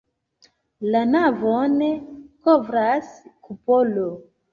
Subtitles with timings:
[0.93, 1.75] La navon
[2.47, 3.13] kovras
[3.49, 4.07] kupolo.